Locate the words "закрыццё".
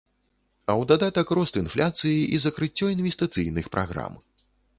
2.47-2.85